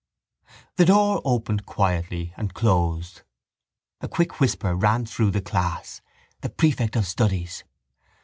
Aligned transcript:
The 0.77 0.85
door 0.85 1.21
opened 1.23 1.67
quietly 1.67 2.33
and 2.35 2.55
closed. 2.55 3.21
A 3.99 4.07
quick 4.07 4.39
whisper 4.39 4.73
ran 4.75 5.05
through 5.05 5.29
the 5.29 5.41
class: 5.43 6.01
the 6.39 6.49
prefect 6.49 6.95
of 6.95 7.05
studies. 7.05 7.63